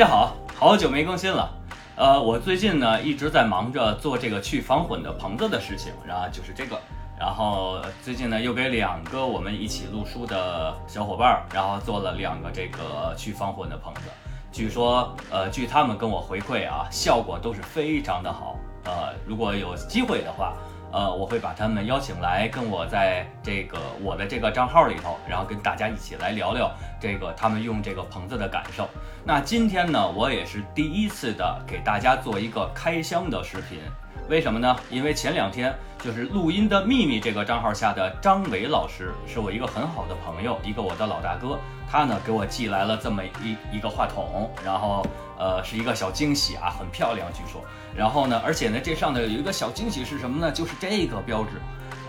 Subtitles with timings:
[0.00, 1.52] 大家好，好久没更新了。
[1.94, 6.80] 呃，我最近呢一直在忙着做这个去防混的棚子的事情，然后就是这个，
[7.18, 14.00] 然后最近呢又给两个我们一起录书的小伙伴，然后做了两个这个去防混的棚子。
[14.50, 18.56] 据说，呃，据他们跟我回馈啊，效果都是非常的好。
[18.86, 20.54] 呃，如果有机会的话。
[20.92, 28.88] 呃，我会把他们邀请来，跟我在这个我的这个账号里头，然后跟大家一起来聊聊这个他们用这个棚子的感受。
[29.24, 33.78] 那今天呢，我也是第一次的给大家做一个开箱的视频，
[34.30, 34.76] 为什么呢？
[34.88, 41.58] 因为前两天就是录音的秘密这个账号下的张伟老师，是我一个很好的朋友，一个我的老大哥，
[41.90, 45.04] 他呢给我寄来了这么一一个话筒，然后。
[45.42, 47.62] 呃，是一个小惊喜啊，很漂亮，据说。
[47.96, 50.52] 然后呢，而且呢，这上头有一个小惊喜是什么呢？
[50.52, 51.56] 就是这个标志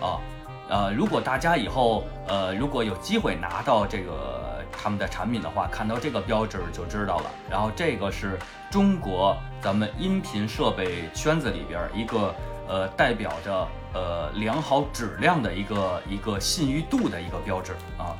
[0.04, 0.20] 啊。
[0.68, 7.30] 呃，如果大家以后呃，如果有机会拿到这个他们的产品的话，看到这个标志就知道了。
[7.50, 8.38] 然后这个是
[8.70, 12.34] 中国咱们音频设备圈子里边一个
[12.68, 18.16] 呃，代表着呃良好质量的一个一个信誉度的一个标志啊。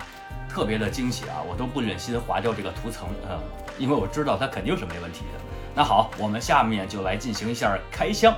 [0.48, 3.40] 特别的惊喜啊，我都不忍心划掉这个涂层啊，
[3.78, 5.40] 因为我知道它肯定是没问题的。
[5.74, 8.34] 那好，我们下面就来进行一下开箱。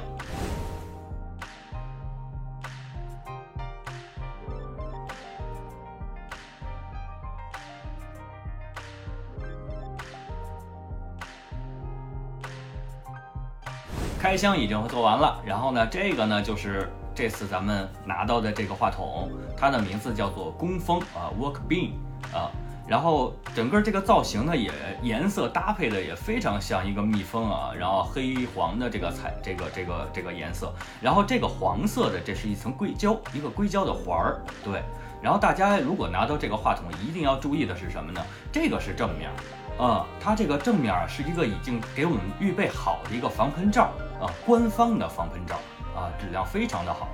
[14.24, 21.90] 开箱已经做完了，然后呢，这个呢就是这次咱们拿到的这个话筒，它的名字叫做工蜂啊，Work Bean。
[22.32, 22.50] 啊，
[22.88, 34.82] 然后整个这个造型呢，也颜色搭配的也非常像一个蜜蜂啊，然后黑黄的这个彩，这个这个这个颜色，然后这个黄色的，这是一层硅胶，一个硅胶的环儿，对。
[35.20, 38.22] 然后大家如果拿到这个话筒，一定要注意的是什么呢？
[38.50, 39.30] 这个是正面，
[39.78, 45.56] 啊，它这个正面是一个已经给我们预备好的一个防喷罩啊，官方的防喷罩
[45.94, 47.08] 啊，质量非常的好。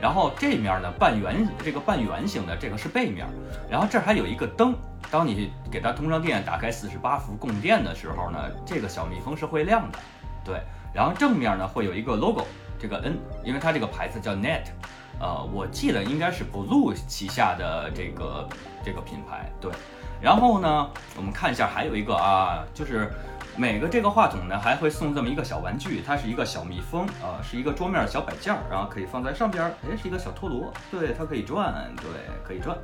[0.00, 3.26] 然后这面呢，半圆这个半圆形的这个是背面，
[3.70, 4.74] 然后这还有一个灯，
[5.10, 9.98] 当你给它通上电，打开四十八伏供电的时候呢，这个小蜜蜂是会亮的，
[10.44, 10.60] 对。
[10.92, 12.46] 然后正面呢会有一个 logo，
[12.78, 14.64] 这个 N，因为它这个牌子叫 Net，
[15.20, 18.48] 呃，我记得应该是 Blue 旗下的这个
[18.84, 19.70] 这个品牌，对。
[20.20, 23.10] 然后呢，我们看一下还有一个啊，就是。
[23.58, 29.64] 每个这个话筒呢，还会送这么一个小玩具，它是一个小蜜蜂啊，是一个桌面小摆件儿，然后可以放在上边。
[29.64, 32.04] 哎，是一个小陀螺，对，它可以转，对，
[32.46, 32.76] 可以转。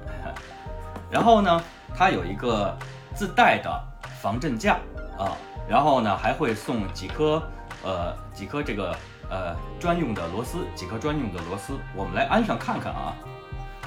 [1.13, 1.63] 然后呢，
[1.95, 2.75] 它有一个
[3.15, 3.85] 自带的
[4.19, 4.79] 防震架
[5.19, 5.37] 啊，
[5.69, 7.43] 然后呢，还会送几颗
[7.85, 8.97] 呃几颗这个
[9.33, 11.73] 呃专用的螺丝，几颗专用的螺丝。
[11.97, 13.17] 我们来安上看看啊。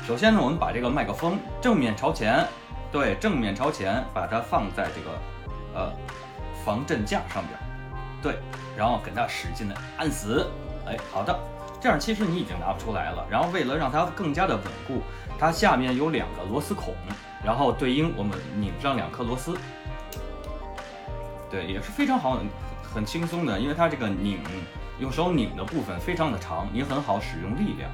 [0.06, 2.46] 首先呢，我们把这个麦克风正面朝前，
[2.92, 5.18] 对，正面朝前，把它放在这个
[5.76, 5.94] 呃。
[6.66, 7.60] 防震架上边，
[8.24, 8.40] 对，
[8.76, 10.50] 然后给它使劲的按死，
[10.88, 11.40] 哎，好的，
[11.80, 13.24] 这样其实你已经拿不出来了。
[13.30, 15.04] 然后为了让它更加的稳固，
[15.38, 16.96] 它下面有两个螺丝孔，
[17.44, 19.56] 然后对应我们拧上两颗螺丝，
[21.52, 22.40] 对，也是非常好，
[22.92, 24.40] 很轻松的，因为它这个拧
[25.00, 27.92] 用手拧的部分非常的长，你很好使用力量。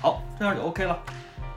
[0.00, 0.98] 好这样就 OK 了。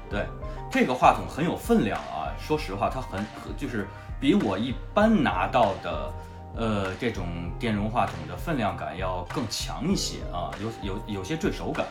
[0.10, 0.26] 对，
[0.70, 2.28] 这个话筒很有分量啊。
[2.38, 3.24] 说实话，它很
[3.56, 3.88] 就是
[4.20, 6.14] 比我一般拿到的，
[6.58, 7.26] 呃，这种
[7.58, 11.86] 电容话筒的分量感要更强一些啊，有有有些坠手感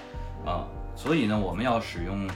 [0.44, 0.66] 啊。
[0.96, 2.28] 所以呢，我们要使用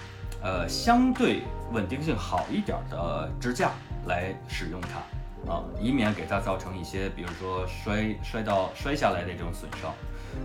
[0.45, 3.71] 呃相对稳定性好一点的支架
[4.07, 9.93] 来使用它啊，以免给它造成一些，比如说摔摔到摔下来的这种损伤。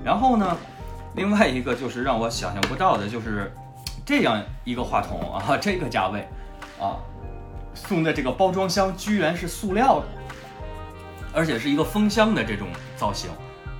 [0.04, 0.58] 然后呢，
[1.16, 3.54] 另外一个就是让我想象不到的就是。
[4.06, 6.28] 这样一个话筒 啊，这个价位，
[6.82, 6.98] 啊，
[7.76, 10.06] 送的这个包装箱居然是塑料的，
[11.32, 12.68] 而且是一个封箱的这种
[12.98, 13.30] 造型，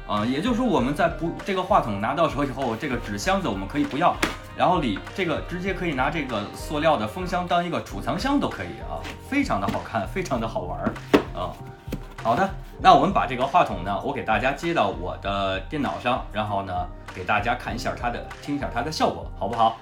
[0.08, 4.16] 啊，也就是说我们在不这个话筒拿到手以后，这个纸箱子我们可以不要，
[4.60, 10.94] 然后里这个直接可以拿这个塑料的封箱当一个储藏箱都可以啊，非常的好看，非常的好玩儿
[11.34, 11.56] 啊。
[12.22, 12.50] 好的，
[12.82, 16.86] 那我们把这个话筒呢，我给大家接到我的电脑上，然后呢。
[17.12, 19.78] 给大家看一下它的，听一下它的效果，好不好？